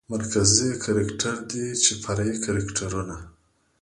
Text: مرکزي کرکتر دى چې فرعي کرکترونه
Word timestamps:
مرکزي 0.13 0.69
کرکتر 0.83 1.35
دى 1.51 1.65
چې 1.83 1.91
فرعي 2.03 2.35
کرکترونه 2.45 3.17